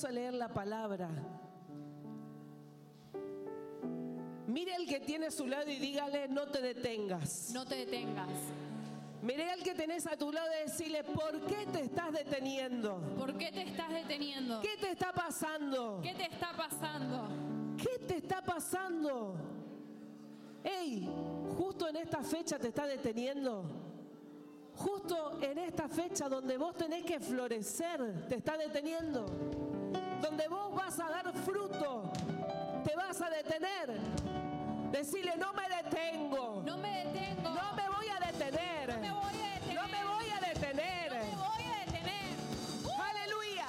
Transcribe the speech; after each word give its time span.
vamos 0.00 0.04
a 0.04 0.12
leer 0.12 0.34
la 0.34 0.48
palabra. 0.48 1.10
Mire 4.46 4.74
al 4.74 4.86
que 4.86 5.00
tiene 5.00 5.26
a 5.26 5.30
su 5.30 5.46
lado 5.46 5.68
y 5.68 5.76
dígale, 5.76 6.26
no 6.28 6.46
te 6.46 6.62
detengas. 6.62 7.50
No 7.52 7.66
te 7.66 7.76
detengas. 7.76 8.30
Mire 9.20 9.50
al 9.50 9.62
que 9.62 9.74
tenés 9.74 10.06
a 10.06 10.16
tu 10.16 10.32
lado 10.32 10.48
y 10.58 10.70
decirle, 10.70 11.04
¿por 11.04 11.42
qué 11.42 11.66
te 11.70 11.82
estás 11.82 12.12
deteniendo? 12.12 12.98
¿Por 13.18 13.36
qué 13.36 13.52
te 13.52 13.62
estás 13.62 13.92
deteniendo? 13.92 14.62
¿Qué 14.62 14.78
te 14.80 14.90
está 14.90 15.12
pasando? 15.12 16.00
¿Qué 16.02 16.14
te 16.14 16.24
está 16.24 16.52
pasando? 16.56 17.28
¿Qué 17.76 18.06
te 18.06 18.16
está 18.16 18.42
pasando? 18.42 19.34
Ey, 20.64 21.10
justo 21.58 21.88
en 21.88 21.96
esta 21.96 22.22
fecha 22.22 22.58
te 22.58 22.68
está 22.68 22.86
deteniendo. 22.86 23.64
Justo 24.76 25.38
en 25.42 25.58
esta 25.58 25.88
fecha 25.88 26.26
donde 26.26 26.56
vos 26.56 26.74
tenés 26.74 27.04
que 27.04 27.20
florecer, 27.20 28.26
te 28.28 28.36
está 28.36 28.56
deteniendo. 28.56 29.69
Donde 30.20 30.48
vos 30.48 30.74
vas 30.74 30.98
a 31.00 31.08
dar 31.08 31.32
fruto, 31.32 32.10
te 32.84 32.94
vas 32.96 33.20
a 33.20 33.30
detener. 33.30 33.98
Decirle, 34.92 35.34
no 35.38 35.52
me 35.52 35.62
detengo. 35.68 36.62
No 36.64 36.76
me 36.78 37.04
detengo. 37.04 37.50
No 37.50 37.74
me 37.74 37.88
voy 37.88 38.06
a 38.08 38.26
detener. 38.26 38.88
No 38.88 39.00
me 39.00 39.12
voy 39.12 39.34
a 39.40 39.54
detener. 39.54 39.74
No 39.74 39.88
me 39.88 40.04
voy 40.04 40.30
a 40.30 40.40
detener. 40.48 41.12
No 41.12 41.18
me 41.18 41.36
voy 41.36 41.64
a 41.64 41.84
detener. 41.84 42.36
¡Uh! 42.84 43.02
Aleluya. 43.10 43.66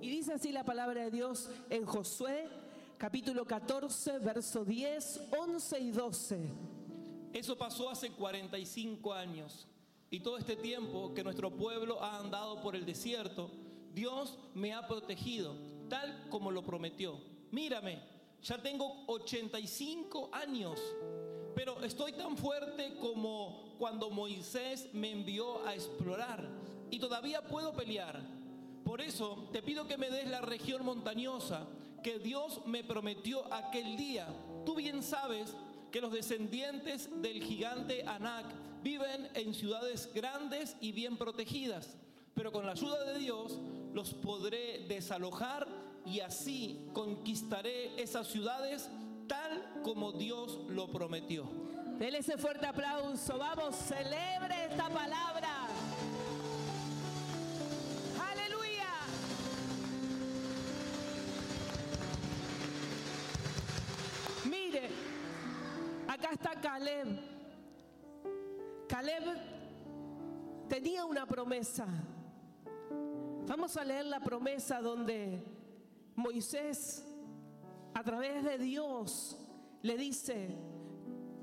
Y 0.00 0.08
dice 0.10 0.32
así 0.32 0.52
la 0.52 0.64
palabra 0.64 1.02
de 1.02 1.10
Dios 1.10 1.50
en 1.70 1.84
Josué, 1.84 2.48
capítulo 2.96 3.44
14, 3.44 4.18
verso 4.20 4.64
10, 4.64 5.28
11 5.36 5.80
y 5.80 5.90
12. 5.90 6.77
Eso 7.38 7.56
pasó 7.56 7.88
hace 7.88 8.10
45 8.10 9.14
años. 9.14 9.68
Y 10.10 10.18
todo 10.18 10.38
este 10.38 10.56
tiempo 10.56 11.14
que 11.14 11.22
nuestro 11.22 11.52
pueblo 11.52 12.02
ha 12.02 12.18
andado 12.18 12.60
por 12.60 12.74
el 12.74 12.84
desierto, 12.84 13.48
Dios 13.94 14.36
me 14.54 14.74
ha 14.74 14.88
protegido, 14.88 15.54
tal 15.88 16.26
como 16.30 16.50
lo 16.50 16.64
prometió. 16.64 17.16
Mírame, 17.52 18.02
ya 18.42 18.60
tengo 18.60 19.04
85 19.06 20.30
años, 20.32 20.80
pero 21.54 21.80
estoy 21.84 22.12
tan 22.14 22.36
fuerte 22.36 22.96
como 22.98 23.76
cuando 23.78 24.10
Moisés 24.10 24.88
me 24.92 25.12
envió 25.12 25.64
a 25.64 25.76
explorar 25.76 26.44
y 26.90 26.98
todavía 26.98 27.46
puedo 27.46 27.72
pelear. 27.72 28.20
Por 28.84 29.00
eso 29.00 29.48
te 29.52 29.62
pido 29.62 29.86
que 29.86 29.96
me 29.96 30.10
des 30.10 30.26
la 30.26 30.40
región 30.40 30.84
montañosa 30.84 31.68
que 32.02 32.18
Dios 32.18 32.62
me 32.66 32.82
prometió 32.82 33.44
aquel 33.54 33.96
día. 33.96 34.26
Tú 34.66 34.74
bien 34.74 35.04
sabes 35.04 35.54
que 35.90 36.00
los 36.00 36.12
descendientes 36.12 37.08
del 37.22 37.42
gigante 37.42 38.04
Anak 38.06 38.46
viven 38.82 39.28
en 39.34 39.54
ciudades 39.54 40.10
grandes 40.14 40.76
y 40.80 40.92
bien 40.92 41.16
protegidas, 41.16 41.96
pero 42.34 42.52
con 42.52 42.66
la 42.66 42.72
ayuda 42.72 43.04
de 43.04 43.18
Dios 43.18 43.58
los 43.92 44.14
podré 44.14 44.86
desalojar 44.88 45.66
y 46.04 46.20
así 46.20 46.78
conquistaré 46.92 48.00
esas 48.00 48.28
ciudades 48.28 48.88
tal 49.26 49.82
como 49.82 50.12
Dios 50.12 50.58
lo 50.68 50.88
prometió. 50.88 51.48
Dele 51.98 52.18
ese 52.18 52.38
fuerte 52.38 52.66
aplauso. 52.66 53.38
Vamos, 53.38 53.74
celebre 53.74 54.66
esta 54.70 54.88
palabra. 54.88 55.57
Caleb. 66.78 67.08
Caleb 68.88 69.24
tenía 70.68 71.04
una 71.04 71.26
promesa. 71.26 71.88
Vamos 73.48 73.76
a 73.76 73.84
leer 73.84 74.06
la 74.06 74.20
promesa 74.20 74.80
donde 74.80 75.42
Moisés, 76.14 77.04
a 77.94 78.04
través 78.04 78.44
de 78.44 78.58
Dios, 78.58 79.36
le 79.82 79.96
dice, 79.96 80.56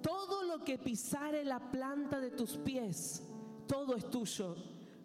todo 0.01 0.43
lo 0.43 0.63
que 0.63 0.77
pisare 0.77 1.43
la 1.43 1.59
planta 1.59 2.21
de 2.21 2.31
tus 2.31 2.55
pies, 2.55 3.21
todo 3.67 3.93
es 3.97 4.09
tuyo. 4.09 4.55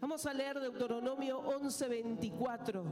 Vamos 0.00 0.26
a 0.26 0.32
leer 0.32 0.60
Deuteronomio 0.60 1.40
11:24. 1.40 2.84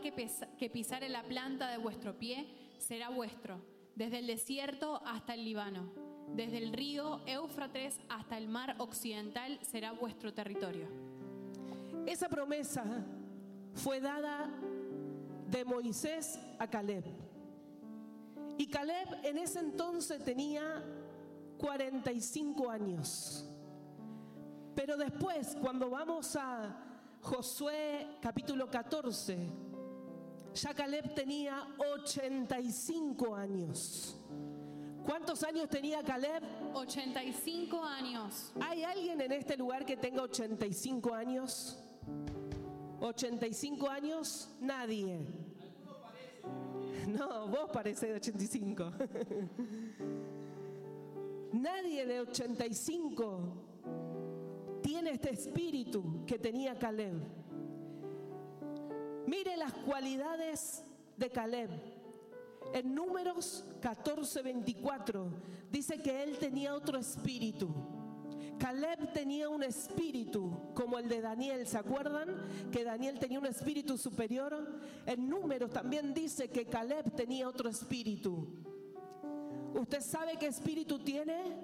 Que, 0.00 0.30
que 0.58 0.70
pisare 0.70 1.08
la 1.08 1.22
planta 1.22 1.68
de 1.68 1.78
vuestro 1.78 2.18
pie 2.18 2.46
será 2.78 3.08
vuestro, 3.08 3.60
desde 3.94 4.18
el 4.18 4.26
desierto 4.26 5.02
hasta 5.04 5.34
el 5.34 5.44
Líbano, 5.44 5.92
desde 6.34 6.58
el 6.58 6.72
río 6.72 7.20
Éufrates 7.26 8.00
hasta 8.08 8.36
el 8.38 8.48
mar 8.48 8.76
occidental 8.78 9.58
será 9.62 9.92
vuestro 9.92 10.32
territorio. 10.32 10.88
Esa 12.06 12.28
promesa 12.28 12.84
fue 13.74 14.00
dada 14.00 14.50
de 15.50 15.64
Moisés 15.64 16.38
a 16.58 16.68
Caleb. 16.68 17.04
Y 18.56 18.66
Caleb 18.68 19.08
en 19.24 19.38
ese 19.38 19.60
entonces 19.60 20.22
tenía 20.24 20.82
45 21.58 22.70
años. 22.70 23.46
Pero 24.74 24.96
después, 24.96 25.56
cuando 25.60 25.90
vamos 25.90 26.36
a 26.36 26.84
Josué 27.20 28.18
capítulo 28.20 28.70
14, 28.70 29.36
ya 30.58 30.74
Caleb 30.74 31.14
tenía 31.14 31.66
85 31.78 33.34
años. 33.34 34.16
¿Cuántos 35.04 35.42
años 35.44 35.68
tenía 35.68 36.02
Caleb? 36.02 36.42
85 36.74 37.82
años. 37.82 38.52
¿Hay 38.60 38.82
alguien 38.82 39.20
en 39.20 39.32
este 39.32 39.56
lugar 39.56 39.86
que 39.86 39.96
tenga 39.96 40.22
85 40.22 41.14
años? 41.14 41.82
¿85 43.00 43.88
años? 43.88 44.50
Nadie. 44.60 45.26
No, 47.06 47.46
vos 47.48 47.70
parecés 47.72 48.10
de 48.10 48.14
85. 48.16 48.92
Nadie 51.52 52.04
de 52.04 52.20
85 52.20 53.40
tiene 54.82 55.10
este 55.12 55.32
espíritu 55.32 56.24
que 56.26 56.38
tenía 56.38 56.78
Caleb. 56.78 57.37
Mire 59.28 59.58
las 59.58 59.74
cualidades 59.74 60.82
de 61.18 61.28
Caleb. 61.28 61.68
En 62.72 62.94
números 62.94 63.62
14:24 63.82 65.28
dice 65.70 66.00
que 66.00 66.22
él 66.22 66.38
tenía 66.38 66.74
otro 66.74 66.98
espíritu. 66.98 67.68
Caleb 68.58 69.12
tenía 69.12 69.50
un 69.50 69.62
espíritu 69.62 70.72
como 70.74 70.98
el 70.98 71.10
de 71.10 71.20
Daniel, 71.20 71.66
¿se 71.66 71.76
acuerdan? 71.76 72.42
Que 72.72 72.84
Daniel 72.84 73.18
tenía 73.18 73.38
un 73.38 73.44
espíritu 73.44 73.98
superior. 73.98 74.80
En 75.04 75.28
números 75.28 75.70
también 75.72 76.14
dice 76.14 76.48
que 76.48 76.64
Caleb 76.64 77.14
tenía 77.14 77.48
otro 77.48 77.68
espíritu. 77.68 78.48
¿Usted 79.74 80.00
sabe 80.00 80.38
qué 80.38 80.46
espíritu 80.46 81.00
tiene? 81.00 81.54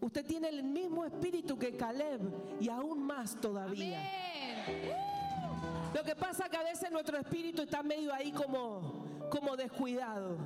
Usted 0.00 0.26
tiene 0.26 0.48
el 0.48 0.64
mismo 0.64 1.04
espíritu 1.04 1.56
que 1.56 1.76
Caleb 1.76 2.20
y 2.60 2.68
aún 2.68 3.00
más 3.00 3.40
todavía. 3.40 4.00
Lo 5.94 6.04
que 6.04 6.14
pasa 6.14 6.48
que 6.48 6.56
a 6.56 6.62
veces 6.62 6.90
nuestro 6.90 7.18
espíritu 7.18 7.62
está 7.62 7.82
medio 7.82 8.12
ahí 8.12 8.32
como, 8.32 9.28
como 9.30 9.56
descuidado. 9.56 10.38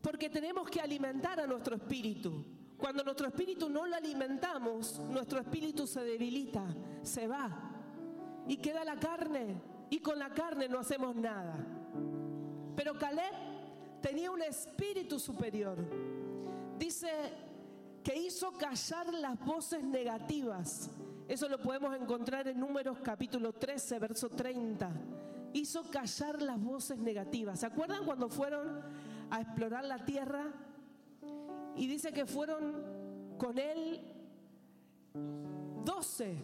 Porque 0.00 0.28
tenemos 0.28 0.68
que 0.68 0.80
alimentar 0.80 1.40
a 1.40 1.46
nuestro 1.46 1.76
espíritu. 1.76 2.44
Cuando 2.76 3.04
nuestro 3.04 3.28
espíritu 3.28 3.68
no 3.68 3.86
lo 3.86 3.94
alimentamos, 3.94 4.98
nuestro 4.98 5.38
espíritu 5.40 5.86
se 5.86 6.02
debilita, 6.02 6.64
se 7.02 7.26
va. 7.26 7.70
Y 8.46 8.56
queda 8.56 8.84
la 8.84 8.98
carne. 8.98 9.60
Y 9.90 10.00
con 10.00 10.18
la 10.18 10.30
carne 10.30 10.68
no 10.68 10.78
hacemos 10.78 11.14
nada. 11.14 11.54
Pero 12.74 12.98
Caleb 12.98 13.32
tenía 14.00 14.30
un 14.30 14.42
espíritu 14.42 15.18
superior. 15.18 15.78
Dice 16.78 17.08
que 18.02 18.16
hizo 18.16 18.52
callar 18.52 19.12
las 19.14 19.38
voces 19.44 19.84
negativas. 19.84 20.90
Eso 21.32 21.48
lo 21.48 21.58
podemos 21.62 21.96
encontrar 21.96 22.46
en 22.46 22.60
Números 22.60 22.98
capítulo 23.02 23.54
13, 23.54 23.98
verso 23.98 24.28
30. 24.28 24.90
Hizo 25.54 25.90
callar 25.90 26.42
las 26.42 26.62
voces 26.62 26.98
negativas. 26.98 27.60
¿Se 27.60 27.64
acuerdan 27.64 28.04
cuando 28.04 28.28
fueron 28.28 28.82
a 29.30 29.40
explorar 29.40 29.82
la 29.86 30.04
tierra? 30.04 30.52
Y 31.74 31.86
dice 31.86 32.12
que 32.12 32.26
fueron 32.26 33.38
con 33.38 33.56
él 33.56 34.02
12. 35.82 36.36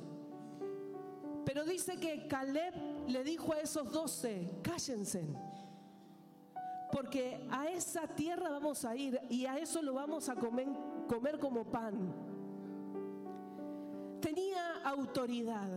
Pero 1.45 1.67
dice 1.67 2.01
que 2.01 2.27
Caleb 2.27 2.73
le 3.09 3.23
dijo 3.25 3.53
a 3.53 3.61
esos 3.61 3.93
12, 3.93 4.53
cállense. 4.63 5.23
Porque 6.91 7.47
a 7.51 7.69
esa 7.69 8.09
tierra 8.09 8.49
vamos 8.49 8.87
a 8.87 8.97
ir 8.97 9.21
y 9.29 9.45
a 9.45 9.59
eso 9.59 9.83
lo 9.83 9.93
vamos 9.93 10.31
a 10.31 10.35
comer, 10.35 10.69
comer 11.07 11.39
como 11.39 11.65
pan. 11.65 12.28
Autoridad. 14.85 15.69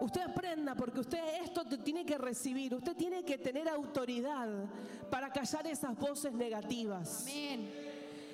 Usted 0.00 0.22
aprenda 0.22 0.74
porque 0.74 1.00
usted 1.00 1.42
esto 1.42 1.64
te 1.64 1.78
tiene 1.78 2.06
que 2.06 2.16
recibir. 2.16 2.74
Usted 2.74 2.96
tiene 2.96 3.24
que 3.24 3.38
tener 3.38 3.68
autoridad 3.68 4.48
para 5.10 5.30
callar 5.30 5.66
esas 5.66 5.96
voces 5.96 6.32
negativas. 6.32 7.22
Amén. 7.22 7.70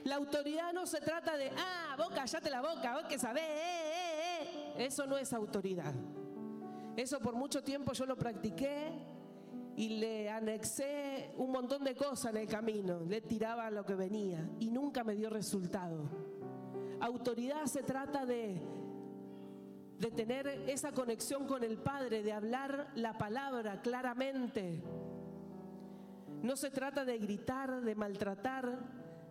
La 0.04 0.16
autoridad 0.16 0.72
no 0.72 0.86
se 0.86 1.00
trata 1.00 1.36
de, 1.36 1.50
ah, 1.50 1.96
vos 1.98 2.10
callate 2.10 2.48
la 2.48 2.60
boca, 2.60 2.94
vos 2.94 3.06
que 3.08 3.18
sabés, 3.18 3.42
eh, 3.42 3.48
eh, 3.48 4.74
eh". 4.76 4.86
Eso 4.86 5.04
no 5.04 5.16
es 5.16 5.32
autoridad. 5.32 5.92
Eso 6.96 7.18
por 7.18 7.34
mucho 7.34 7.64
tiempo 7.64 7.92
yo 7.92 8.06
lo 8.06 8.16
practiqué 8.16 8.92
y 9.76 9.88
le 9.98 10.30
anexé 10.30 11.32
un 11.36 11.50
montón 11.50 11.82
de 11.82 11.96
cosas 11.96 12.32
en 12.32 12.36
el 12.38 12.46
camino. 12.46 13.00
Le 13.00 13.20
tiraba 13.20 13.68
lo 13.70 13.84
que 13.84 13.96
venía 13.96 14.48
y 14.60 14.70
nunca 14.70 15.02
me 15.02 15.16
dio 15.16 15.28
resultado. 15.28 16.08
Autoridad 17.00 17.66
se 17.66 17.82
trata 17.82 18.24
de 18.24 18.60
de 19.98 20.10
tener 20.10 20.46
esa 20.68 20.92
conexión 20.92 21.46
con 21.46 21.64
el 21.64 21.78
Padre, 21.78 22.22
de 22.22 22.32
hablar 22.32 22.90
la 22.94 23.16
palabra 23.16 23.80
claramente. 23.80 24.82
No 26.42 26.56
se 26.56 26.70
trata 26.70 27.04
de 27.04 27.18
gritar, 27.18 27.80
de 27.80 27.94
maltratar, 27.94 28.78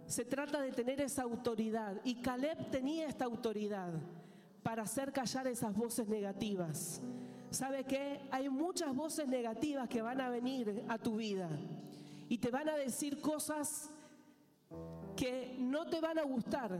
se 0.07 0.25
trata 0.25 0.61
de 0.61 0.71
tener 0.71 1.01
esa 1.01 1.23
autoridad. 1.23 2.01
Y 2.03 2.15
Caleb 2.15 2.71
tenía 2.71 3.07
esta 3.07 3.25
autoridad 3.25 3.93
para 4.63 4.83
hacer 4.83 5.11
callar 5.11 5.47
esas 5.47 5.75
voces 5.75 6.07
negativas. 6.07 7.01
¿Sabe 7.51 7.83
qué? 7.83 8.27
Hay 8.31 8.49
muchas 8.49 8.93
voces 8.95 9.27
negativas 9.27 9.87
que 9.87 10.01
van 10.01 10.19
a 10.19 10.29
venir 10.29 10.83
a 10.89 10.97
tu 10.97 11.17
vida 11.17 11.49
y 12.27 12.39
te 12.39 12.49
van 12.49 12.67
a 12.69 12.75
decir 12.75 13.21
cosas 13.21 13.91
que 15.15 15.55
no 15.59 15.85
te 15.85 16.01
van 16.01 16.17
a 16.17 16.23
gustar, 16.23 16.77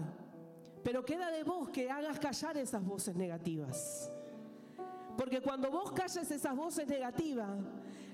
pero 0.86 1.04
queda 1.04 1.32
de 1.32 1.44
vos 1.44 1.70
que 1.70 1.90
hagas 1.90 2.20
callar 2.20 2.58
esas 2.58 2.86
voces 2.86 3.16
negativas. 3.16 4.08
Porque 5.18 5.42
cuando 5.42 5.72
vos 5.72 5.92
calles 5.92 6.30
esas 6.30 6.56
voces 6.56 6.88
negativas, 6.88 7.50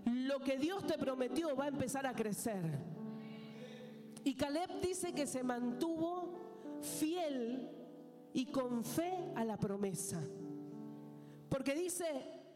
lo 0.05 0.39
que 0.39 0.57
Dios 0.57 0.87
te 0.87 0.97
prometió 0.97 1.53
va 1.53 1.65
a 1.65 1.67
empezar 1.67 2.07
a 2.07 2.13
crecer. 2.13 2.63
Y 4.23 4.35
Caleb 4.35 4.79
dice 4.79 5.11
que 5.11 5.27
se 5.27 5.43
mantuvo 5.43 6.79
fiel 6.81 7.69
y 8.31 8.45
con 8.45 8.85
fe 8.85 9.33
a 9.35 9.43
la 9.43 9.57
promesa. 9.57 10.21
Porque 11.49 11.75
dice, 11.75 12.05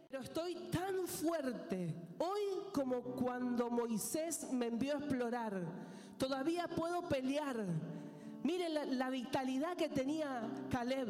pero 0.09 0.23
estoy 0.23 0.55
tan 0.71 1.07
fuerte 1.07 1.93
hoy 2.19 2.71
como 2.73 3.01
cuando 3.01 3.69
Moisés 3.69 4.49
me 4.53 4.67
envió 4.67 4.93
a 4.93 4.99
explorar. 4.99 5.61
Todavía 6.17 6.69
puedo 6.69 7.01
pelear 7.09 7.65
Mire 8.45 8.69
la, 8.69 9.09
vitalidad 9.09 9.75
que 9.75 9.89
tenía 9.89 10.47
Caleb. 10.69 11.07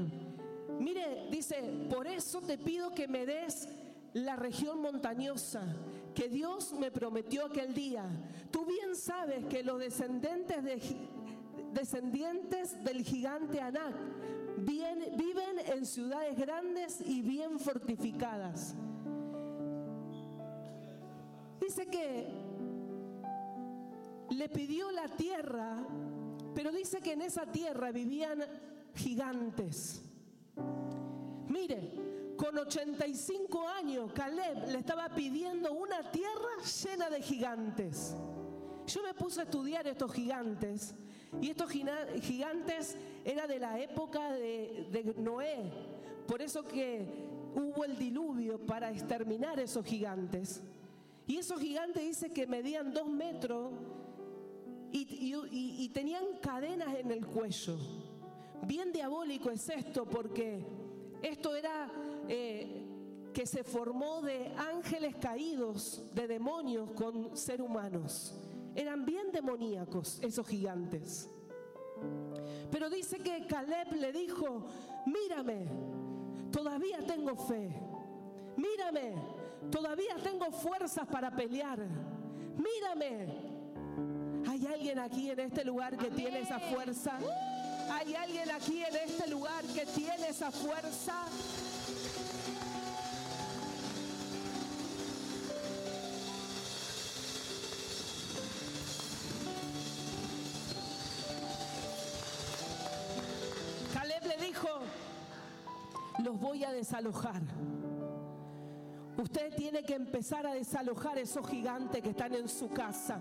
Mire, 0.79 1.27
dice, 1.29 1.85
por 1.89 2.07
eso 2.07 2.39
te 2.39 2.57
pido 2.57 2.91
que 2.91 3.09
me 3.09 3.25
des 3.25 3.67
la 4.13 4.37
región 4.37 4.79
montañosa 4.79 5.61
que 6.13 6.29
Dios 6.29 6.71
me 6.79 6.91
prometió 6.91 7.47
aquel 7.47 7.73
día. 7.73 8.05
Tú 8.51 8.65
bien 8.65 8.95
sabes 8.95 9.43
que 9.47 9.63
los 9.63 9.79
descendientes, 9.79 10.63
de, 10.63 10.81
descendientes 11.73 12.81
del 12.85 13.03
gigante 13.03 13.59
Anak 13.59 13.95
viven 14.55 15.59
en 15.65 15.85
ciudades 15.85 16.37
grandes 16.37 17.01
y 17.01 17.21
bien 17.21 17.59
fortificadas. 17.59 18.75
Dice 21.59 21.85
que 21.87 22.27
le 24.29 24.47
pidió 24.47 24.89
la 24.91 25.09
tierra 25.09 25.85
pero 26.55 26.71
dice 26.71 27.01
que 27.01 27.13
en 27.13 27.21
esa 27.21 27.45
tierra 27.45 27.91
vivían 27.91 28.43
gigantes. 28.95 30.01
Mire, 31.49 31.91
con 32.37 32.57
85 32.57 33.67
años 33.67 34.11
Caleb 34.13 34.69
le 34.69 34.79
estaba 34.79 35.09
pidiendo 35.09 35.73
una 35.73 36.09
tierra 36.11 36.63
llena 36.83 37.09
de 37.09 37.21
gigantes. 37.21 38.15
Yo 38.87 39.03
me 39.03 39.13
puse 39.13 39.41
a 39.41 39.43
estudiar 39.43 39.85
estos 39.87 40.13
gigantes 40.13 40.95
y 41.41 41.49
estos 41.49 41.69
gigantes 41.69 42.97
era 43.25 43.47
de 43.47 43.59
la 43.59 43.79
época 43.79 44.31
de, 44.31 44.87
de 44.91 45.15
Noé. 45.17 45.71
Por 46.27 46.41
eso 46.41 46.63
que 46.63 47.25
hubo 47.55 47.83
el 47.83 47.97
diluvio 47.97 48.59
para 48.65 48.91
exterminar 48.91 49.59
esos 49.59 49.85
gigantes. 49.85 50.61
Y 51.27 51.37
esos 51.37 51.59
gigantes 51.59 52.03
dice 52.03 52.31
que 52.31 52.47
medían 52.47 52.93
dos 52.93 53.07
metros 53.07 53.71
y, 54.91 55.89
tenían 55.93 56.23
cadenas 56.41 56.95
en 56.95 57.11
el 57.11 57.25
cuello. 57.25 57.77
Bien 58.63 58.91
diabólico 58.91 59.49
es 59.51 59.69
esto 59.69 60.05
porque 60.05 60.65
esto 61.21 61.55
era 61.55 61.91
eh, 62.27 62.85
que 63.33 63.45
se 63.45 63.63
formó 63.63 64.21
de 64.21 64.53
ángeles 64.57 65.15
caídos, 65.17 66.03
de 66.13 66.27
demonios 66.27 66.91
con 66.91 67.35
ser 67.35 67.61
humanos. 67.61 68.33
Eran 68.75 69.05
bien 69.05 69.31
demoníacos 69.31 70.19
esos 70.21 70.47
gigantes. 70.47 71.29
Pero 72.71 72.89
dice 72.89 73.19
que 73.19 73.45
Caleb 73.47 73.93
le 73.93 74.11
dijo, 74.11 74.67
mírame, 75.05 75.67
todavía 76.51 77.05
tengo 77.05 77.35
fe. 77.35 77.73
Mírame, 78.57 79.15
todavía 79.69 80.15
tengo 80.21 80.51
fuerzas 80.51 81.07
para 81.07 81.31
pelear. 81.35 81.85
Mírame, 82.57 83.54
hay 84.65 84.73
alguien 84.73 84.99
aquí 84.99 85.29
en 85.29 85.39
este 85.39 85.63
lugar 85.63 85.95
que 85.95 86.09
tiene 86.09 86.39
esa 86.39 86.59
fuerza. 86.59 87.19
Hay 87.91 88.15
alguien 88.15 88.49
aquí 88.49 88.81
en 88.83 88.95
este 88.95 89.27
lugar 89.29 89.63
que 89.65 89.85
tiene 89.85 90.29
esa 90.29 90.51
fuerza. 90.51 91.13
Caleb 103.93 104.25
le 104.25 104.45
dijo, 104.45 104.69
los 106.23 106.39
voy 106.39 106.63
a 106.63 106.71
desalojar. 106.71 107.41
Usted 109.17 109.55
tiene 109.55 109.83
que 109.83 109.95
empezar 109.95 110.45
a 110.45 110.53
desalojar 110.53 111.17
esos 111.17 111.47
gigantes 111.47 112.01
que 112.01 112.09
están 112.09 112.33
en 112.33 112.49
su 112.49 112.69
casa. 112.69 113.17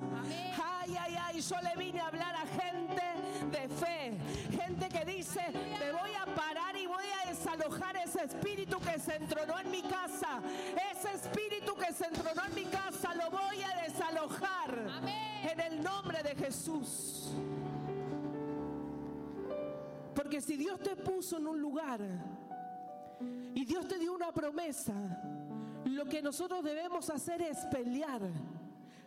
Ay, 0.63 0.97
ay, 0.99 1.17
ay, 1.21 1.41
yo 1.41 1.57
le 1.63 1.77
vine 1.77 2.01
a 2.01 2.09
hablar 2.09 2.35
a 2.35 2.47
gente 2.47 3.03
de 3.53 3.69
fe, 3.69 4.19
gente 4.51 4.89
que 4.89 5.05
dice, 5.05 5.41
me 5.79 5.93
voy 5.93 6.11
a 6.21 6.35
parar 6.35 6.77
y 6.77 6.87
voy 6.87 7.05
a 7.23 7.31
desalojar 7.31 7.97
ese 7.97 8.25
espíritu 8.25 8.81
que 8.81 8.99
se 8.99 9.15
entronó 9.17 9.59
en 9.61 9.71
mi 9.71 9.83
casa. 9.83 10.41
Ese 10.91 11.13
espíritu 11.13 11.77
que 11.77 11.93
se 11.93 12.07
entronó 12.07 12.45
en 12.45 12.55
mi 12.55 12.65
casa 12.65 13.15
lo 13.15 13.31
voy 13.31 13.63
a 13.63 13.83
desalojar 13.83 14.77
en 15.43 15.61
el 15.61 15.83
nombre 15.83 16.23
de 16.25 16.35
Jesús. 16.35 17.31
Porque 20.15 20.41
si 20.41 20.57
Dios 20.57 20.81
te 20.81 20.97
puso 20.97 21.39
en 21.39 21.47
un 21.47 21.61
lugar 21.61 22.01
y 23.55 23.65
Dios 23.65 23.87
te 23.87 23.99
dio 23.99 24.13
una 24.13 24.33
promesa, 24.33 24.93
lo 25.85 26.07
que 26.07 26.23
nosotros 26.23 26.63
debemos 26.65 27.11
hacer 27.11 27.43
es 27.43 27.59
pelear. 27.67 28.23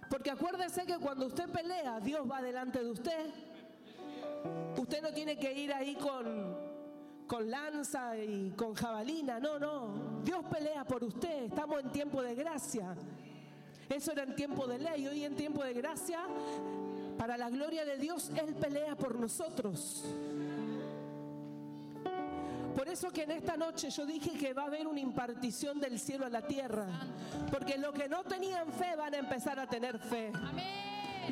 Porque 0.10 0.32
acuérdese 0.32 0.86
que 0.86 0.98
cuando 0.98 1.28
usted 1.28 1.50
pelea, 1.50 2.00
Dios 2.00 2.30
va 2.30 2.42
delante 2.42 2.84
de 2.84 2.90
usted. 2.90 3.30
Usted 4.78 5.02
no 5.02 5.12
tiene 5.12 5.38
que 5.38 5.52
ir 5.52 5.74
ahí 5.74 5.96
con, 5.96 6.58
con 7.28 7.50
lanza 7.50 8.18
y 8.18 8.52
con 8.52 8.74
jabalina. 8.74 9.40
No, 9.40 9.60
no. 9.60 10.22
Dios 10.24 10.46
pelea 10.46 10.86
por 10.86 11.04
usted. 11.04 11.44
Estamos 11.44 11.82
en 11.82 11.92
tiempo 11.92 12.22
de 12.22 12.36
gracia. 12.36 12.96
Eso 13.90 14.12
era 14.12 14.24
en 14.24 14.36
tiempo 14.36 14.68
de 14.68 14.80
ley. 14.80 15.08
Hoy 15.08 15.24
en 15.24 15.36
tiempo 15.36 15.64
de 15.64 15.74
gracia, 15.74 16.20
para 17.18 17.38
la 17.38 17.50
gloria 17.50 17.84
de 17.84 17.98
Dios, 17.98 18.32
Él 18.36 18.56
pelea 18.56 18.96
por 18.96 19.20
nosotros. 19.20 20.06
Por 22.88 22.94
eso 22.94 23.12
que 23.12 23.24
en 23.24 23.32
esta 23.32 23.58
noche 23.58 23.90
yo 23.90 24.06
dije 24.06 24.32
que 24.40 24.54
va 24.54 24.62
a 24.62 24.68
haber 24.68 24.88
una 24.88 25.02
impartición 25.02 25.78
del 25.78 26.00
cielo 26.00 26.26
a 26.26 26.30
la 26.30 26.42
tierra. 26.42 26.86
Porque 27.52 27.78
los 27.78 27.94
que 27.94 28.08
no 28.08 28.24
tenían 28.24 28.72
fe 28.72 28.96
van 28.96 29.14
a 29.14 29.18
empezar 29.18 29.60
a 29.60 29.68
tener 29.68 30.00
fe. 30.00 30.32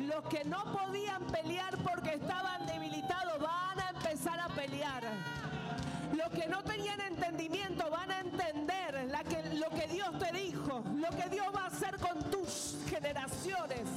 Los 0.02 0.22
que 0.28 0.44
no 0.44 0.62
podían 0.70 1.26
pelear 1.28 1.78
porque 1.78 2.16
estaban 2.16 2.66
debilitados 2.66 3.40
van 3.40 3.80
a 3.80 3.88
empezar 3.88 4.38
a 4.38 4.48
pelear. 4.48 5.02
Los 6.14 6.28
que 6.28 6.46
no 6.46 6.62
tenían 6.62 7.00
entendimiento 7.00 7.88
van 7.88 8.10
a 8.10 8.20
entender 8.20 9.10
lo 9.54 9.70
que 9.70 9.88
Dios 9.88 10.10
te 10.18 10.32
dijo, 10.32 10.84
lo 10.94 11.08
que 11.08 11.30
Dios 11.30 11.46
va 11.56 11.62
a 11.62 11.66
hacer 11.68 11.96
con 11.96 12.22
tus 12.30 12.76
generaciones. 12.86 13.88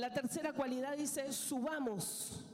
La 0.00 0.10
tercera 0.10 0.52
cualidad 0.52 0.96
dice, 0.96 1.32
subamos. 1.32 2.44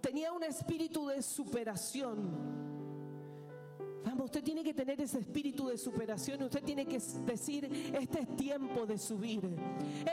Tenía 0.00 0.32
un 0.32 0.42
espíritu 0.42 1.06
de 1.06 1.22
superación. 1.22 2.64
usted 4.22 4.42
tiene 4.42 4.64
que 4.64 4.72
tener 4.72 4.98
ese 5.02 5.18
espíritu 5.18 5.68
de 5.68 5.76
superación 5.76 6.42
usted 6.42 6.62
tiene 6.64 6.86
que 6.86 6.98
decir, 7.26 7.64
este 7.94 8.20
es 8.20 8.36
tiempo 8.36 8.86
de 8.86 8.96
subir, 8.96 9.42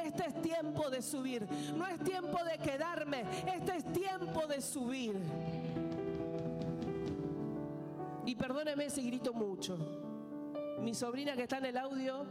este 0.03 0.25
es 0.27 0.41
tiempo 0.41 0.89
de 0.89 1.01
subir, 1.01 1.47
no 1.77 1.87
es 1.87 1.97
tiempo 2.03 2.37
de 2.43 2.57
quedarme, 2.57 3.23
este 3.55 3.77
es 3.77 3.85
tiempo 3.93 4.47
de 4.47 4.61
subir. 4.61 5.15
Y 8.25 8.35
perdóneme 8.35 8.89
si 8.89 9.01
grito 9.03 9.33
mucho. 9.33 9.77
Mi 10.81 10.93
sobrina 10.93 11.35
que 11.35 11.43
está 11.43 11.59
en 11.59 11.65
el 11.65 11.77
audio 11.77 12.25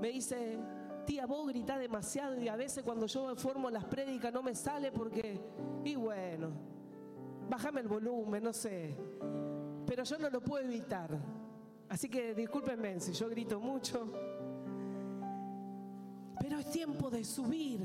me 0.00 0.08
dice, 0.08 0.58
tía, 1.04 1.26
vos 1.26 1.46
gritás 1.48 1.78
demasiado 1.78 2.40
y 2.40 2.48
a 2.48 2.56
veces 2.56 2.82
cuando 2.82 3.06
yo 3.06 3.34
formo 3.36 3.70
las 3.70 3.84
prédicas 3.84 4.32
no 4.32 4.42
me 4.42 4.54
sale 4.54 4.92
porque, 4.92 5.40
y 5.84 5.94
bueno, 5.94 6.50
bájame 7.48 7.80
el 7.80 7.88
volumen, 7.88 8.42
no 8.42 8.52
sé. 8.52 8.96
Pero 9.86 10.04
yo 10.04 10.18
no 10.18 10.30
lo 10.30 10.40
puedo 10.40 10.64
evitar. 10.64 11.10
Así 11.88 12.08
que 12.08 12.34
discúlpenme 12.34 12.98
si 13.00 13.12
yo 13.12 13.28
grito 13.28 13.60
mucho. 13.60 14.10
Pero 16.40 16.58
es 16.58 16.70
tiempo 16.70 17.10
de 17.10 17.24
subir. 17.24 17.80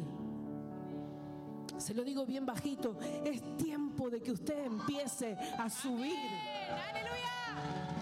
Se 1.78 1.94
lo 1.94 2.04
digo 2.04 2.26
bien 2.26 2.46
bajito. 2.46 2.98
Es 3.26 3.58
tiempo 3.58 4.10
de 4.10 4.22
que 4.22 4.32
usted 4.32 4.66
empiece 4.66 5.38
a 5.58 5.70
subir. 5.70 6.18
¡Aleluya! 6.90 7.97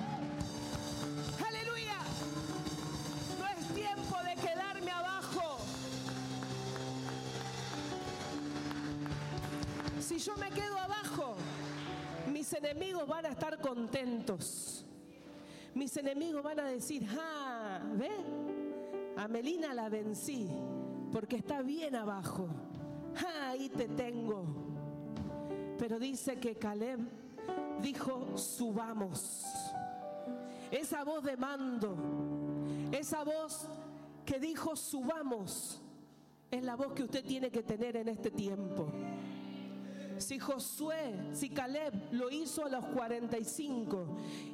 Si 10.15 10.22
yo 10.22 10.38
me 10.38 10.50
quedo 10.50 10.77
abajo, 10.79 11.36
mis 12.31 12.53
enemigos 12.53 13.05
van 13.05 13.25
a 13.25 13.29
estar 13.31 13.60
contentos. 13.60 14.86
Mis 15.74 15.98
enemigos 15.98 16.41
van 16.41 16.62
a 16.62 16.69
decir, 16.69 17.05
ah, 17.19 17.81
¿ve? 17.95 18.12
A 19.17 19.27
Melina 19.27 19.74
la 19.74 19.89
vencí 19.89 20.50
porque 21.12 21.36
está 21.36 21.62
bien 21.62 21.98
abajo. 21.98 22.48
Ah, 23.17 23.50
ahí 23.50 23.67
te 23.67 23.89
tengo. 23.89 24.45
Pero 25.77 26.00
dice 26.00 26.39
que 26.39 26.55
Caleb 26.55 27.01
dijo, 27.81 28.38
subamos. 28.38 29.43
Esa 30.72 31.03
voz 31.03 31.25
de 31.25 31.36
mando, 31.36 31.98
esa 32.93 33.25
voz 33.25 33.67
que 34.25 34.39
dijo, 34.39 34.77
subamos, 34.77 35.81
es 36.50 36.63
la 36.63 36.77
voz 36.77 36.93
que 36.93 37.03
usted 37.03 37.25
tiene 37.25 37.51
que 37.51 37.63
tener 37.63 37.98
en 37.98 38.07
este 38.07 38.31
tiempo. 38.31 38.93
Si 40.17 40.39
Josué, 40.39 41.13
si 41.34 41.50
Caleb 41.50 41.93
lo 42.12 42.29
hizo 42.29 42.65
a 42.65 42.69
los 42.69 42.86
45 42.86 44.05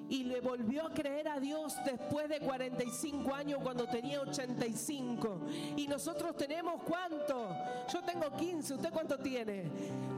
y 0.10 0.24
le 0.24 0.42
volvió 0.42 0.88
a 0.88 0.94
creer 0.94 1.28
a 1.28 1.40
Dios 1.40 1.76
después 1.86 2.30
de 2.30 2.40
45 2.40 3.34
años 3.34 3.60
cuando 3.62 3.88
tenía 3.88 4.22
85. 4.22 5.42
Y 5.78 5.88
nosotros 5.88 6.36
tenemos 6.36 6.82
cuánto? 6.84 7.56
Yo 7.92 8.02
tengo 8.02 8.36
15, 8.36 8.74
¿usted 8.76 8.90
cuánto 8.92 9.18
tiene? 9.18 9.64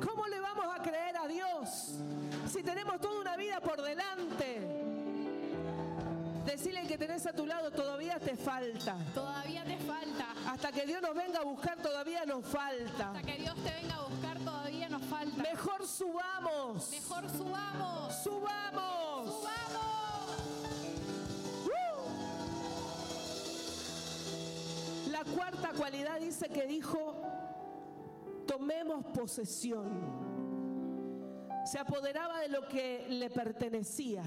¿Cómo 0.06 0.28
le 0.28 0.40
vamos 0.40 0.66
a 0.74 0.82
creer 0.82 1.18
a 1.18 1.28
Dios 1.28 1.96
si 2.48 2.64
tenemos 2.64 3.00
toda 3.00 3.20
una 3.20 3.38
vida 3.38 3.60
por 3.60 3.82
delante? 3.82 4.83
Decirle 6.46 6.82
al 6.82 6.88
que 6.88 6.98
tenés 6.98 7.26
a 7.26 7.34
tu 7.34 7.46
lado, 7.46 7.72
todavía 7.72 8.20
te 8.20 8.36
falta. 8.36 8.98
Todavía 9.14 9.64
te 9.64 9.78
falta. 9.78 10.28
Hasta 10.48 10.72
que 10.72 10.86
Dios 10.86 11.02
nos 11.02 11.16
venga 11.16 11.40
a 11.40 11.44
buscar, 11.44 11.82
todavía 11.82 12.26
nos 12.26 12.46
falta. 12.46 13.12
Hasta 13.12 13.24
que 13.24 13.38
Dios 13.40 13.56
te 13.56 13.72
venga 13.82 13.96
a 13.96 14.08
buscar, 14.08 14.38
todavía 14.40 14.90
nos 14.90 15.02
falta. 15.04 15.42
Mejor 15.42 15.88
subamos. 15.88 16.92
Mejor 16.92 17.30
subamos. 17.30 18.16
Subamos. 18.24 19.34
Subamos. 19.34 19.64
La 25.10 25.24
cuarta 25.24 25.72
cualidad 25.78 26.20
dice 26.20 26.50
que 26.50 26.68
dijo, 26.68 27.16
tomemos 28.46 29.06
posesión. 29.06 30.34
Se 31.66 31.80
apoderaba 31.80 32.40
de 32.42 32.50
lo 32.50 32.68
que 32.68 33.06
le 33.08 33.30
pertenecía. 33.30 34.24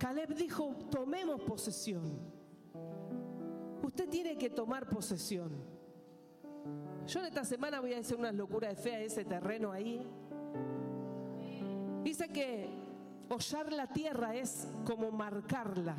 Caleb 0.00 0.34
dijo, 0.34 0.74
tomemos 0.90 1.42
posesión. 1.42 2.18
Usted 3.82 4.08
tiene 4.08 4.38
que 4.38 4.48
tomar 4.48 4.88
posesión. 4.88 5.52
Yo 7.06 7.20
esta 7.22 7.44
semana 7.44 7.80
voy 7.80 7.92
a 7.92 7.98
hacer 7.98 8.16
unas 8.16 8.34
locuras 8.34 8.74
de 8.76 8.82
fe 8.82 8.94
a 8.94 9.00
ese 9.00 9.26
terreno 9.26 9.70
ahí. 9.70 10.08
Dice 12.02 12.28
que 12.28 12.70
hollar 13.28 13.70
la 13.72 13.88
tierra 13.88 14.34
es 14.34 14.66
como 14.86 15.10
marcarla. 15.10 15.96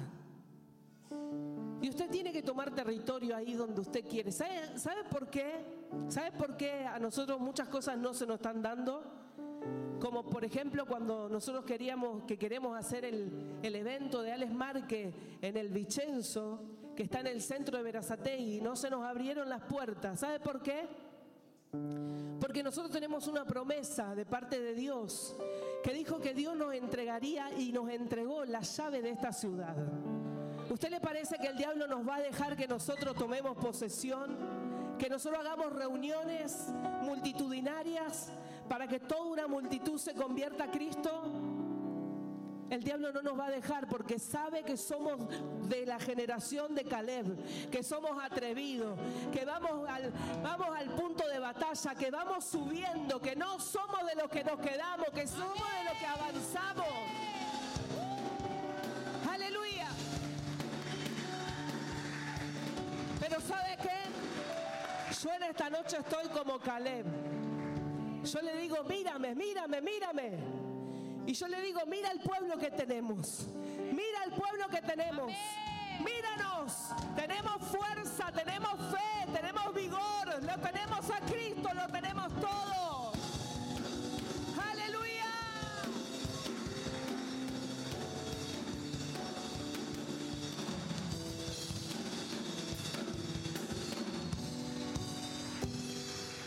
Y 1.79 1.87
usted 1.87 2.09
tiene 2.09 2.33
que 2.33 2.41
tomar 2.41 2.73
territorio 2.73 3.35
ahí 3.35 3.53
donde 3.53 3.81
usted 3.81 4.03
quiere. 4.07 4.31
¿Sabe, 4.31 4.79
¿Sabe, 4.79 5.03
por 5.03 5.29
qué? 5.29 5.63
¿Sabe 6.07 6.31
por 6.31 6.57
qué 6.57 6.85
a 6.85 6.97
nosotros 6.97 7.39
muchas 7.39 7.67
cosas 7.69 7.99
no 7.99 8.15
se 8.15 8.25
nos 8.25 8.37
están 8.37 8.63
dando? 8.63 9.20
Como 10.01 10.23
por 10.23 10.43
ejemplo 10.43 10.87
cuando 10.87 11.29
nosotros 11.29 11.63
queríamos, 11.63 12.23
que 12.23 12.35
queremos 12.35 12.75
hacer 12.75 13.05
el, 13.05 13.59
el 13.61 13.75
evento 13.75 14.23
de 14.23 14.31
Alex 14.31 14.51
Marque 14.51 15.13
en 15.39 15.55
el 15.55 15.69
Vicenzo, 15.69 16.59
que 16.95 17.03
está 17.03 17.19
en 17.19 17.27
el 17.27 17.39
centro 17.39 17.77
de 17.77 17.83
Verazategui, 17.83 18.61
no 18.61 18.75
se 18.75 18.89
nos 18.89 19.03
abrieron 19.03 19.47
las 19.47 19.61
puertas. 19.61 20.19
¿Sabe 20.19 20.39
por 20.39 20.63
qué? 20.63 20.87
Porque 22.39 22.63
nosotros 22.63 22.91
tenemos 22.91 23.27
una 23.27 23.45
promesa 23.45 24.15
de 24.15 24.25
parte 24.25 24.59
de 24.59 24.73
Dios 24.73 25.35
que 25.83 25.93
dijo 25.93 26.19
que 26.19 26.33
Dios 26.33 26.57
nos 26.57 26.73
entregaría 26.73 27.51
y 27.53 27.71
nos 27.71 27.87
entregó 27.89 28.43
la 28.43 28.61
llave 28.61 29.03
de 29.03 29.11
esta 29.11 29.31
ciudad. 29.31 29.75
¿Usted 30.69 30.89
le 30.89 30.99
parece 30.99 31.37
que 31.37 31.47
el 31.47 31.57
diablo 31.57 31.85
nos 31.85 32.07
va 32.07 32.15
a 32.15 32.21
dejar 32.21 32.57
que 32.57 32.67
nosotros 32.67 33.15
tomemos 33.15 33.55
posesión? 33.55 34.35
Que 34.97 35.09
nosotros 35.09 35.39
hagamos 35.39 35.71
reuniones 35.73 36.73
multitudinarias 37.03 38.31
para 38.71 38.87
que 38.87 39.01
toda 39.01 39.25
una 39.25 39.47
multitud 39.47 39.99
se 39.99 40.13
convierta 40.13 40.63
a 40.63 40.71
Cristo? 40.71 41.11
El 42.69 42.81
diablo 42.81 43.11
no 43.11 43.21
nos 43.21 43.37
va 43.37 43.47
a 43.47 43.49
dejar 43.49 43.85
porque 43.89 44.17
sabe 44.17 44.63
que 44.63 44.77
somos 44.77 45.27
de 45.67 45.85
la 45.85 45.99
generación 45.99 46.73
de 46.73 46.85
Caleb, 46.85 47.69
que 47.69 47.83
somos 47.83 48.11
atrevidos, 48.23 48.97
que 49.33 49.43
vamos 49.43 49.89
al, 49.89 50.13
vamos 50.41 50.69
al 50.73 50.89
punto 50.91 51.27
de 51.27 51.37
batalla, 51.39 51.95
que 51.95 52.09
vamos 52.11 52.45
subiendo, 52.45 53.19
que 53.19 53.35
no 53.35 53.59
somos 53.59 54.05
de 54.05 54.15
los 54.15 54.31
que 54.31 54.41
nos 54.45 54.57
quedamos, 54.61 55.09
que 55.09 55.27
somos 55.27 55.67
de 55.73 55.83
los 55.83 55.97
que 55.97 56.05
avanzamos. 56.05 56.87
Aleluya. 59.29 59.89
Pero 63.19 63.41
¿sabe 63.41 63.77
qué? 63.81 65.19
Yo 65.21 65.33
en 65.33 65.43
esta 65.43 65.69
noche 65.69 65.97
estoy 65.97 66.29
como 66.29 66.57
Caleb. 66.57 67.40
Yo 68.23 68.41
le 68.41 68.55
digo, 68.57 68.83
mírame, 68.83 69.33
mírame, 69.35 69.81
mírame. 69.81 70.39
Y 71.25 71.33
yo 71.33 71.47
le 71.47 71.61
digo, 71.61 71.81
mira 71.87 72.11
el 72.11 72.19
pueblo 72.19 72.57
que 72.57 72.71
tenemos. 72.71 73.47
Mira 73.91 74.23
el 74.25 74.31
pueblo 74.31 74.67
que 74.69 74.81
tenemos. 74.81 75.31
Míranos. 75.99 76.73
Tenemos 77.15 77.61
fuerza, 77.67 78.31
tenemos 78.31 78.73
fe, 78.91 79.31
tenemos 79.33 79.73
vigor. 79.73 80.43
Lo 80.43 80.59
tenemos 80.59 81.09
a 81.09 81.19
Cristo, 81.21 81.69
lo 81.73 81.87
tenemos 81.87 82.27
todo. 82.39 83.11
Aleluya. 84.71 85.25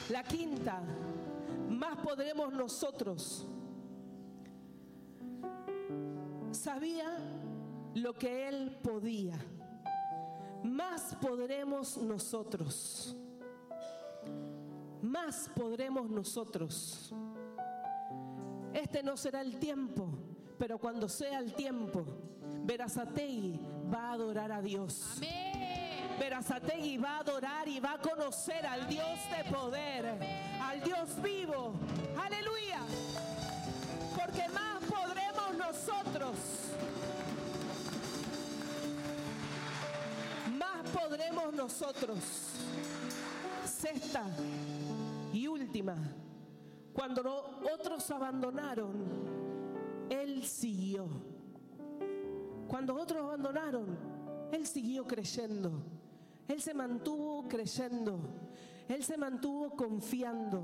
La 0.09 0.23
quinta, 0.25 0.81
podremos 2.15 2.53
nosotros 2.53 3.45
sabía 6.53 7.17
lo 7.95 8.15
que 8.15 8.49
él 8.49 8.79
podía. 8.83 9.35
Más 10.63 11.17
podremos 11.21 11.99
nosotros. 11.99 13.17
Más 15.03 15.51
podremos 15.57 16.09
nosotros. 16.09 17.13
Este 18.73 19.03
no 19.03 19.17
será 19.17 19.41
el 19.41 19.59
tiempo, 19.59 20.09
pero 20.57 20.79
cuando 20.79 21.09
sea 21.09 21.41
el 21.41 21.53
tiempo, 21.53 22.05
Verazategui 22.63 23.61
va 23.93 24.11
a 24.11 24.13
adorar 24.13 24.53
a 24.53 24.63
Dios. 24.63 25.17
Amén. 25.17 25.84
Verazategui 26.19 26.97
va 26.97 27.17
a 27.17 27.19
adorar 27.21 27.69
y 27.69 27.81
va 27.81 27.95
a 27.95 27.99
conocer 27.99 28.65
al 28.67 28.87
Dios 28.89 29.19
de 29.31 29.51
poder, 29.51 30.07
al 30.63 30.83
Dios 30.83 31.23
vivo. 31.23 31.75
Aleluya. 32.17 32.81
Porque 34.17 34.49
más 34.49 34.83
podremos 34.85 35.59
nosotros. 35.59 36.37
Más 40.57 40.89
podremos 40.91 41.53
nosotros. 41.55 42.19
Sexta 43.65 44.25
y 45.33 45.47
última. 45.47 45.97
Cuando 46.93 47.61
otros 47.75 48.09
abandonaron, 48.13 48.95
Él 50.09 50.45
siguió. 50.45 51.09
Cuando 52.69 52.95
otros 52.95 53.21
abandonaron, 53.21 53.99
Él 54.53 54.65
siguió 54.67 55.05
creyendo. 55.05 55.83
Él 56.49 56.61
se 56.61 56.75
mantuvo 56.75 57.49
creyendo. 57.49 58.19
Él 58.89 59.03
se 59.03 59.17
mantuvo 59.17 59.71
confiando. 59.71 60.63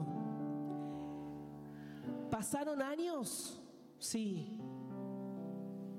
¿Pasaron 2.31 2.83
años? 2.83 3.61
Sí. 3.99 4.59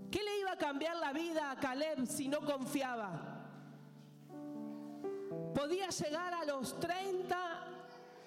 ¿Qué 0.10 0.20
le 0.24 0.40
iba 0.40 0.52
a 0.52 0.58
cambiar 0.58 0.96
la 0.98 1.14
vida 1.14 1.52
a 1.52 1.56
Caleb 1.56 2.06
si 2.06 2.28
no 2.28 2.42
confiaba? 2.42 3.32
Podía 5.56 5.90
llegar 5.90 6.34
a 6.34 6.46
los 6.46 6.80
30, 6.80 7.38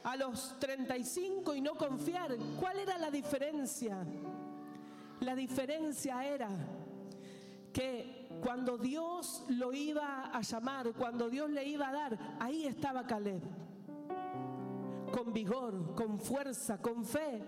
a 0.02 0.16
los 0.16 0.58
35 0.58 1.54
y 1.54 1.60
no 1.60 1.74
confiar. 1.74 2.36
¿Cuál 2.58 2.80
era 2.80 2.98
la 2.98 3.10
diferencia? 3.10 3.98
La 5.20 5.34
diferencia 5.34 6.24
era 6.26 6.48
que 7.74 8.28
cuando 8.40 8.78
Dios 8.78 9.44
lo 9.48 9.72
iba 9.72 10.30
a 10.32 10.40
llamar, 10.40 10.92
cuando 10.92 11.28
Dios 11.28 11.50
le 11.50 11.66
iba 11.66 11.88
a 11.88 11.92
dar, 11.92 12.36
ahí 12.40 12.66
estaba 12.66 13.04
Caleb. 13.04 13.42
Con 15.12 15.32
vigor, 15.32 15.94
con 15.94 16.18
fuerza, 16.18 16.80
con 16.80 17.04
fe. 17.04 17.42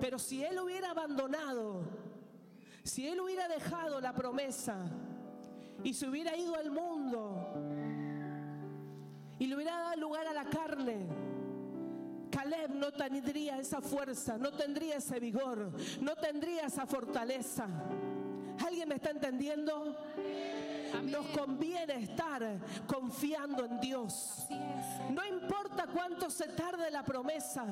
Pero 0.00 0.18
si 0.18 0.44
él 0.44 0.58
hubiera 0.58 0.90
abandonado, 0.90 1.82
si 2.82 3.06
él 3.06 3.20
hubiera 3.20 3.46
dejado 3.48 4.00
la 4.00 4.12
promesa 4.12 4.76
y 5.84 5.94
se 5.94 6.08
hubiera 6.08 6.36
ido 6.36 6.56
al 6.56 6.70
mundo 6.70 7.54
y 9.38 9.46
le 9.46 9.54
hubiera 9.54 9.78
dado 9.78 10.00
lugar 10.00 10.26
a 10.26 10.32
la 10.32 10.44
carne, 10.44 11.06
Caleb 12.30 12.70
no 12.74 12.90
tendría 12.92 13.58
esa 13.58 13.80
fuerza, 13.80 14.36
no 14.36 14.50
tendría 14.52 14.96
ese 14.96 15.20
vigor, 15.20 15.72
no 16.00 16.16
tendría 16.16 16.66
esa 16.66 16.86
fortaleza. 16.86 17.68
¿Alguien 18.82 18.88
me 18.88 18.94
está 18.96 19.10
entendiendo? 19.10 19.96
Nos 21.04 21.26
conviene 21.38 22.02
estar 22.02 22.58
confiando 22.88 23.64
en 23.64 23.78
Dios. 23.78 24.48
No 25.08 25.24
importa 25.24 25.86
cuánto 25.86 26.28
se 26.28 26.48
tarde 26.48 26.90
la 26.90 27.04
promesa. 27.04 27.64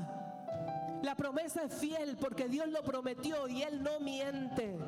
La 1.02 1.16
promesa 1.16 1.64
es 1.64 1.74
fiel 1.74 2.16
porque 2.16 2.46
Dios 2.48 2.68
lo 2.68 2.84
prometió 2.84 3.48
y 3.48 3.64
Él 3.64 3.82
no 3.82 3.98
miente. 3.98 4.78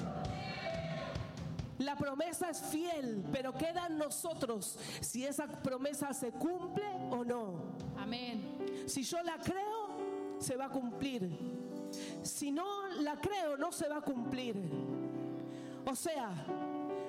La 1.79 1.97
promesa 1.97 2.50
es 2.50 2.61
fiel, 2.61 3.25
pero 3.33 3.52
queda 3.55 3.88
en 3.88 3.99
nosotros 3.99 4.79
si 5.00 5.26
esa 5.26 5.49
promesa 5.49 6.14
se 6.14 6.31
cumple 6.31 6.87
o 7.11 7.25
no. 7.25 7.75
Amén. 7.99 8.85
Si 8.87 9.02
yo 9.02 9.21
la 9.25 9.38
creo, 9.38 10.38
se 10.38 10.57
va 10.57 10.67
a 10.67 10.71
cumplir. 10.71 11.29
Si 12.23 12.52
no 12.52 12.87
la 13.00 13.21
creo, 13.21 13.57
no 13.57 13.73
se 13.73 13.88
va 13.88 13.97
a 13.97 14.02
cumplir. 14.02 14.92
O 15.87 15.95
sea, 15.95 16.31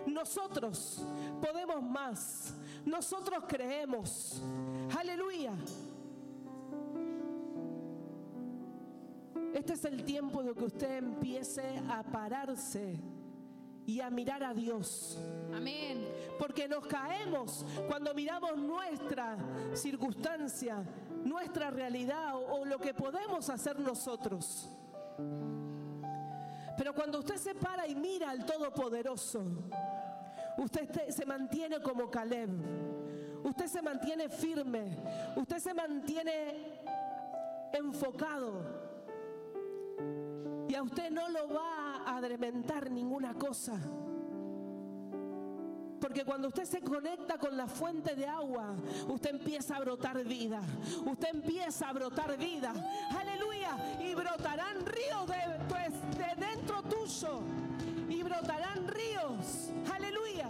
nosotros 0.06 1.04
podemos 1.42 1.82
más. 1.82 2.54
Nosotros 2.86 3.44
creemos. 3.48 4.42
Aleluya. 4.98 5.54
Este 9.54 9.74
es 9.74 9.86
el 9.86 10.04
tiempo 10.04 10.44
de 10.44 10.54
que 10.54 10.64
usted 10.64 10.98
empiece 10.98 11.82
a 11.88 12.04
pararse 12.04 13.00
y 13.86 14.00
a 14.00 14.10
mirar 14.10 14.44
a 14.44 14.54
Dios. 14.54 15.20
Amén. 15.54 16.08
Porque 16.40 16.68
nos 16.68 16.86
caemos 16.88 17.66
cuando 17.88 18.14
miramos 18.14 18.58
nuestra 18.58 19.38
circunstancia, 19.74 20.84
nuestra 21.24 21.70
realidad 21.70 22.36
o, 22.36 22.62
o, 22.62 22.66
lo 22.66 22.80
que 22.80 22.94
podemos 22.94 23.50
hacer 23.50 23.80
nosotros. 23.80 24.70
Pero 26.78 26.94
cuando 26.94 27.20
usted 27.20 27.38
se 27.38 27.56
para 27.56 27.88
y 27.88 27.96
mira 27.96 28.30
al 28.30 28.46
Todopoderoso, 28.46 29.44
usted 30.58 31.10
se 31.10 31.26
mantiene 31.26 31.82
como 31.82 32.10
Caleb. 32.10 32.50
Usted 33.44 33.68
se 33.68 33.82
mantiene 33.82 34.30
firme. 34.30 34.98
Usted 35.36 35.60
se 35.60 35.74
mantiene 35.74 36.84
enfocado. 37.74 38.84
Y 40.68 40.76
a 40.76 40.82
usted 40.82 41.12
no 41.12 41.30
lo 41.30 41.54
va 41.54 42.04
a 42.06 42.18
adrementar 42.18 42.90
ninguna 42.90 43.34
cosa. 43.34 43.80
Porque 46.00 46.26
cuando 46.26 46.50
usted 46.50 46.66
se 46.66 46.82
conecta 46.82 47.38
con 47.38 47.56
la 47.56 47.68
fuente 47.68 48.14
de 48.16 48.28
agua, 48.28 48.76
usted 49.08 49.36
empieza 49.36 49.78
a 49.78 49.80
brotar 49.80 50.24
vida. 50.26 50.62
Usted 51.06 51.30
empieza 51.34 51.88
a 51.88 51.94
brotar 51.94 52.38
vida. 52.38 52.74
Aleluya. 53.18 53.78
Y 54.02 54.14
brotarán 54.14 54.86
ríos 54.86 55.28
de 55.28 55.66
tu 55.70 55.76
y 58.08 58.24
brotarán 58.24 58.88
ríos. 58.88 59.72
Aleluya. 59.94 60.48